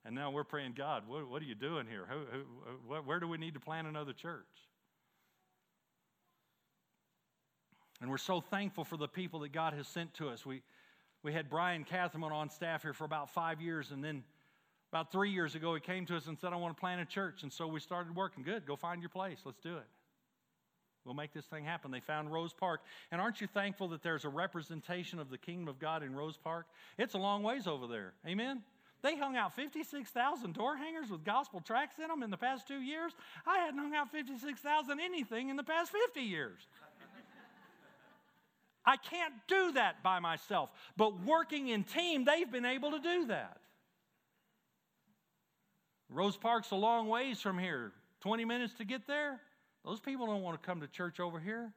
[0.06, 2.06] And now we're praying, God, what, what are you doing here?
[2.08, 2.38] Who,
[2.88, 4.46] who, where do we need to plant another church?
[8.02, 10.44] And we're so thankful for the people that God has sent to us.
[10.44, 10.62] We,
[11.22, 14.24] we had Brian Catherman on staff here for about five years, and then
[14.90, 17.04] about three years ago, he came to us and said, I want to plant a
[17.04, 17.44] church.
[17.44, 18.42] And so we started working.
[18.42, 19.38] Good, go find your place.
[19.44, 19.86] Let's do it.
[21.04, 21.92] We'll make this thing happen.
[21.92, 22.80] They found Rose Park.
[23.12, 26.36] And aren't you thankful that there's a representation of the kingdom of God in Rose
[26.36, 26.66] Park?
[26.98, 28.14] It's a long ways over there.
[28.26, 28.62] Amen?
[29.02, 32.80] They hung out 56,000 door hangers with gospel tracts in them in the past two
[32.80, 33.12] years.
[33.46, 36.68] I hadn't hung out 56,000 anything in the past 50 years.
[38.84, 40.70] I can't do that by myself.
[40.96, 43.58] But working in team, they've been able to do that.
[46.10, 49.40] Rose Park's a long ways from here, 20 minutes to get there.
[49.84, 51.72] Those people don't want to come to church over here.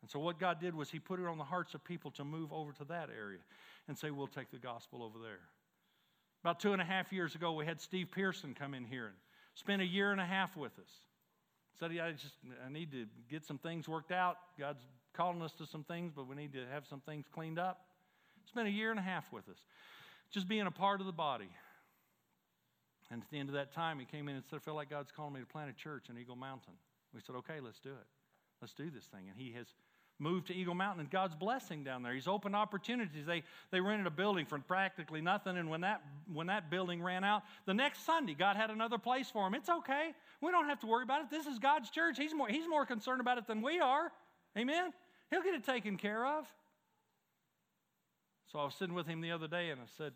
[0.00, 2.24] And so, what God did was He put it on the hearts of people to
[2.24, 3.40] move over to that area
[3.88, 5.40] and say, We'll take the gospel over there.
[6.42, 9.16] About two and a half years ago, we had Steve Pearson come in here and
[9.54, 10.90] spend a year and a half with us.
[11.78, 14.36] Said, I just I need to get some things worked out.
[14.58, 14.82] God's
[15.18, 17.80] calling us to some things, but we need to have some things cleaned up.
[18.44, 19.58] It's been a year and a half with us,
[20.30, 21.50] just being a part of the body.
[23.10, 24.90] And at the end of that time, he came in and said, I feel like
[24.90, 26.74] God's calling me to plant a church in Eagle Mountain.
[27.12, 28.06] We said, okay, let's do it.
[28.60, 29.24] Let's do this thing.
[29.28, 29.66] And he has
[30.20, 32.12] moved to Eagle Mountain and God's blessing down there.
[32.12, 33.26] He's opened opportunities.
[33.26, 33.42] They,
[33.72, 35.56] they rented a building for practically nothing.
[35.56, 36.02] And when that,
[36.32, 39.54] when that building ran out, the next Sunday, God had another place for him.
[39.54, 40.12] It's okay.
[40.40, 41.30] We don't have to worry about it.
[41.30, 42.18] This is God's church.
[42.18, 44.12] He's more, he's more concerned about it than we are.
[44.56, 44.92] Amen?
[45.30, 46.46] He'll get it taken care of.
[48.50, 50.12] So I was sitting with him the other day and I said,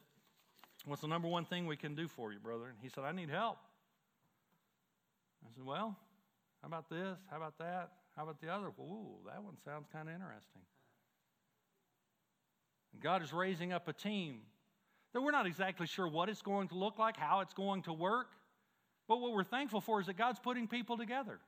[0.85, 2.65] What's the number one thing we can do for you, brother?
[2.65, 3.59] And he said, I need help.
[5.45, 5.97] I said, Well,
[6.61, 7.19] how about this?
[7.31, 7.91] How about that?
[8.17, 8.67] How about the other?
[8.67, 10.63] Ooh, that one sounds kind of interesting.
[12.93, 14.41] And God is raising up a team
[15.13, 17.93] that we're not exactly sure what it's going to look like, how it's going to
[17.93, 18.29] work.
[19.09, 21.39] But what we're thankful for is that God's putting people together.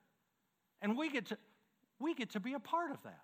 [0.83, 1.39] And we get to,
[1.99, 3.23] we get to be a part of that.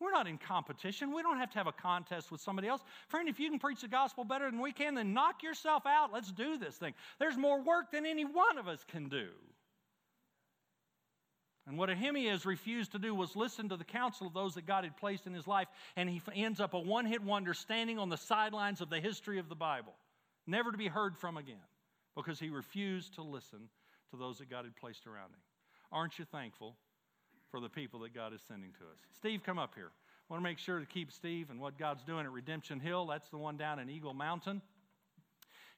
[0.00, 1.12] We're not in competition.
[1.12, 2.82] We don't have to have a contest with somebody else.
[3.08, 6.10] Friend, if you can preach the gospel better than we can, then knock yourself out.
[6.12, 6.94] Let's do this thing.
[7.18, 9.28] There's more work than any one of us can do.
[11.66, 14.84] And what Ahimaaz refused to do was listen to the counsel of those that God
[14.84, 18.08] had placed in his life, and he ends up a one hit wonder standing on
[18.08, 19.92] the sidelines of the history of the Bible,
[20.46, 21.56] never to be heard from again,
[22.16, 23.68] because he refused to listen
[24.10, 25.40] to those that God had placed around him.
[25.92, 26.74] Aren't you thankful
[27.50, 28.98] for the people that God is sending to us?
[29.16, 29.90] Steve, come up here.
[30.28, 33.06] I want to make sure to keep Steve and what God's doing at Redemption Hill.
[33.06, 34.62] That's the one down in Eagle Mountain.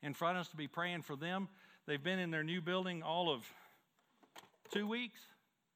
[0.03, 1.49] In front of us to be praying for them.
[1.87, 3.45] They've been in their new building all of
[4.73, 5.21] two weeks.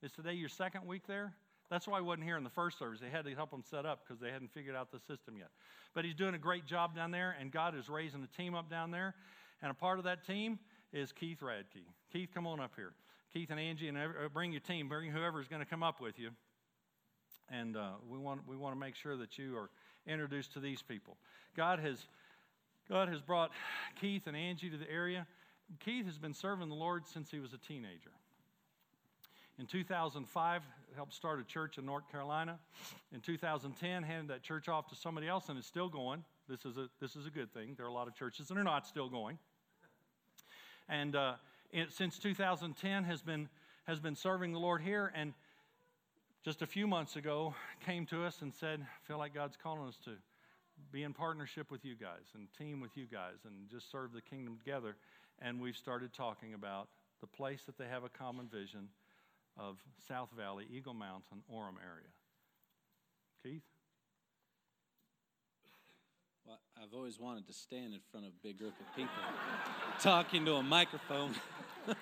[0.03, 1.33] Is today your second week there?
[1.71, 3.01] That's why I wasn't here in the first service.
[3.01, 5.49] They had to help them set up because they hadn't figured out the system yet.
[5.95, 8.71] But he's doing a great job down there, and God is raising a team up
[8.71, 9.15] down there.
[9.63, 10.59] And a part of that team
[10.93, 11.85] is Keith Radke.
[12.13, 12.93] Keith, come on up here.
[13.37, 16.19] Keith and Angie, and uh, bring your team, bring whoever's going to come up with
[16.19, 16.31] you.
[17.51, 19.69] And uh, we, want, we want to make sure that you are
[20.07, 21.19] introduced to these people.
[21.55, 21.99] God has,
[22.89, 23.51] God has brought
[24.01, 25.27] Keith and Angie to the area.
[25.85, 28.13] Keith has been serving the Lord since he was a teenager.
[29.59, 30.63] In 2005,
[30.95, 32.59] helped start a church in North Carolina.
[33.13, 36.25] In 2010, handed that church off to somebody else, and it's still going.
[36.49, 37.75] This is a, this is a good thing.
[37.77, 39.37] There are a lot of churches that are not still going.
[40.89, 41.35] And uh,
[41.91, 43.49] since 2010, has been,
[43.85, 45.13] has been serving the Lord here.
[45.15, 45.35] And
[46.45, 47.55] just a few months ago,
[47.85, 50.13] came to us and said, I feel like God's calling us to
[50.93, 54.21] be in partnership with you guys and team with you guys and just serve the
[54.21, 54.97] kingdom together.
[55.41, 56.89] And we've started talking about
[57.21, 58.89] the place that they have a common vision
[59.59, 62.09] of South Valley, Eagle Mountain, Orem area.
[63.43, 63.63] Keith?
[66.47, 69.13] Well, I've always wanted to stand in front of a big group of people
[70.01, 71.35] talking to a microphone.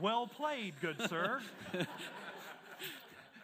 [0.00, 1.40] well played, good sir.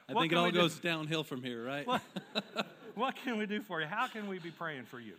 [0.09, 0.89] I what think it all goes do?
[0.89, 1.87] downhill from here, right?
[1.87, 2.03] What,
[2.95, 3.87] what can we do for you?
[3.87, 5.15] How can we be praying for you?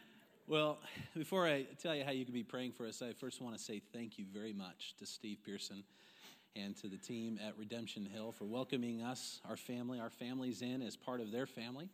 [0.48, 0.78] Well,
[1.18, 3.64] before I tell you how you can be praying for us, I first want to
[3.64, 5.84] say thank you very much to Steve Pearson
[6.56, 10.82] and to the team at Redemption Hill for welcoming us, our family, our families in
[10.82, 11.90] as part of their family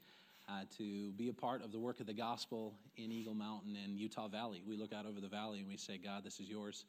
[0.47, 3.97] uh, to be a part of the work of the gospel in Eagle Mountain and
[3.97, 4.61] Utah Valley.
[4.67, 6.85] We look out over the valley and we say, God, this is yours.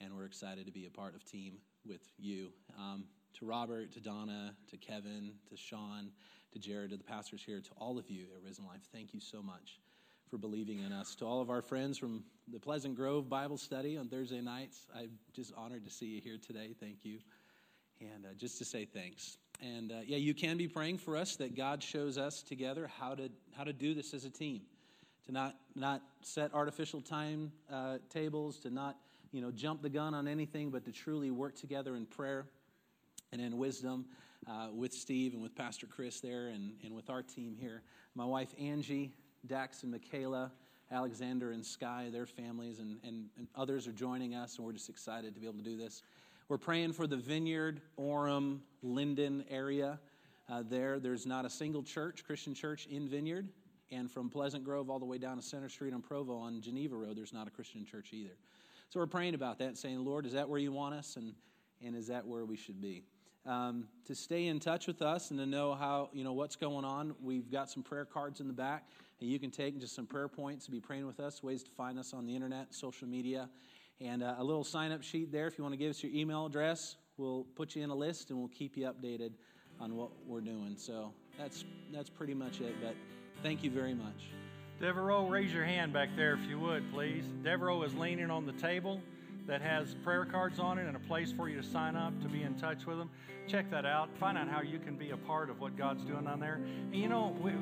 [0.00, 1.54] And we're excited to be a part of team
[1.84, 2.48] with you.
[2.78, 3.04] Um,
[3.38, 6.10] to Robert, to Donna, to Kevin, to Sean,
[6.52, 9.20] to Jared, to the pastors here, to all of you at Risen Life, thank you
[9.20, 9.80] so much
[10.30, 11.16] for believing in us.
[11.16, 12.22] To all of our friends from
[12.52, 16.38] the Pleasant Grove Bible study on Thursday nights, I'm just honored to see you here
[16.38, 16.70] today.
[16.78, 17.18] Thank you.
[18.00, 19.38] And uh, just to say thanks.
[19.60, 23.16] And uh, yeah, you can be praying for us that God shows us together how
[23.16, 24.62] to, how to do this as a team.
[25.26, 28.96] To not, not set artificial time uh, tables, to not
[29.32, 32.46] you know, jump the gun on anything, but to truly work together in prayer
[33.32, 34.06] and in wisdom
[34.48, 37.82] uh, with Steve and with Pastor Chris there and, and with our team here.
[38.14, 39.12] My wife Angie,
[39.46, 40.50] Dax and Michaela,
[40.90, 44.88] Alexander and Sky, their families, and, and, and, others are joining us, and we're just
[44.88, 46.02] excited to be able to do this.
[46.48, 50.00] We're praying for the Vineyard, Orem, Lindon area.
[50.50, 53.48] Uh, there, there's not a single church, Christian church, in Vineyard.
[53.92, 56.96] And from Pleasant Grove all the way down to Center Street on Provo on Geneva
[56.96, 58.34] Road, there's not a Christian church either.
[58.88, 61.16] So we're praying about that saying, Lord, is that where you want us?
[61.16, 61.34] And,
[61.84, 63.04] and is that where we should be?
[63.46, 66.84] Um, to stay in touch with us and to know how, you know, what's going
[66.84, 68.86] on, we've got some prayer cards in the back
[69.26, 71.98] you can take just some prayer points to be praying with us, ways to find
[71.98, 73.48] us on the internet, social media,
[74.00, 75.46] and uh, a little sign up sheet there.
[75.46, 78.30] If you want to give us your email address, we'll put you in a list
[78.30, 79.32] and we'll keep you updated
[79.78, 80.74] on what we're doing.
[80.76, 82.94] So that's, that's pretty much it, but
[83.42, 84.30] thank you very much.
[84.80, 87.24] Devereaux, raise your hand back there if you would, please.
[87.42, 89.00] Devereaux is leaning on the table
[89.50, 92.28] that has prayer cards on it and a place for you to sign up to
[92.28, 93.10] be in touch with them.
[93.48, 94.08] Check that out.
[94.20, 96.54] Find out how you can be a part of what God's doing on there.
[96.54, 97.52] And you know, we,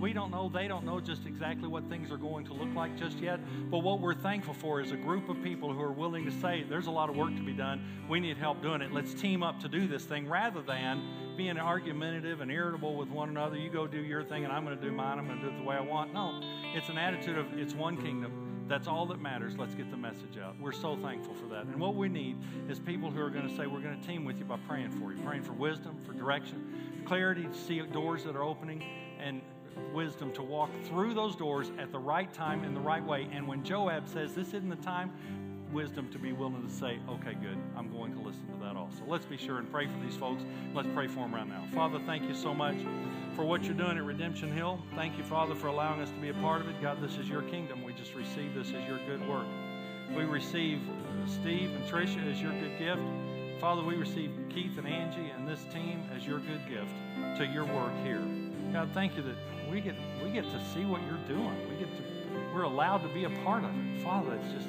[0.00, 2.96] we don't know, they don't know just exactly what things are going to look like
[2.96, 3.40] just yet.
[3.72, 6.62] But what we're thankful for is a group of people who are willing to say,
[6.62, 8.06] there's a lot of work to be done.
[8.08, 8.92] We need help doing it.
[8.92, 11.02] Let's team up to do this thing rather than
[11.36, 13.56] being argumentative and irritable with one another.
[13.56, 15.18] You go do your thing and I'm going to do mine.
[15.18, 16.14] I'm going to do it the way I want.
[16.14, 16.40] No,
[16.72, 19.58] it's an attitude of it's one kingdom that's all that matters.
[19.58, 20.58] Let's get the message out.
[20.58, 21.66] We're so thankful for that.
[21.66, 22.38] And what we need
[22.70, 24.92] is people who are going to say, We're going to team with you by praying
[24.92, 28.82] for you, praying for wisdom, for direction, clarity to see doors that are opening,
[29.20, 29.42] and
[29.92, 33.28] wisdom to walk through those doors at the right time in the right way.
[33.30, 35.12] And when Joab says, This isn't the time,
[35.70, 39.02] wisdom to be willing to say, okay, good, I'm going to listen to that also.
[39.06, 40.44] Let's be sure and pray for these folks.
[40.74, 41.66] Let's pray for them right now.
[41.74, 42.76] Father, thank you so much
[43.34, 44.78] for what you're doing at Redemption Hill.
[44.94, 46.80] Thank you, Father, for allowing us to be a part of it.
[46.82, 47.82] God, this is your kingdom.
[47.82, 49.46] We just receive this as your good work.
[50.14, 50.80] We receive
[51.26, 53.00] Steve and Tricia as your good gift.
[53.60, 56.92] Father, we receive Keith and Angie and this team as your good gift
[57.38, 58.22] to your work here.
[58.72, 59.36] God, thank you that
[59.70, 61.56] we get we get to see what you're doing.
[61.70, 62.02] We get to
[62.54, 64.02] we're allowed to be a part of it.
[64.02, 64.68] Father, it's just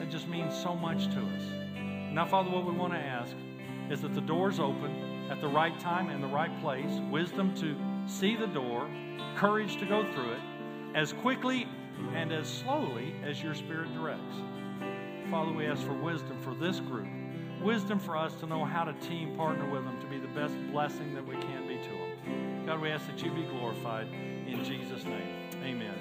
[0.00, 1.42] it just means so much to us.
[2.12, 3.36] Now, Father, what we want to ask
[3.90, 7.76] is that the doors open at the right time and the right place, wisdom to
[8.06, 8.88] see the door,
[9.36, 10.40] courage to go through it,
[10.94, 11.66] as quickly
[12.14, 14.36] and as slowly as your Spirit directs.
[15.30, 17.06] Father, we ask for wisdom for this group,
[17.62, 20.54] wisdom for us to know how to team partner with them to be the best
[20.72, 22.66] blessing that we can be to them.
[22.66, 25.50] God, we ask that you be glorified in Jesus' name.
[25.62, 25.94] Amen.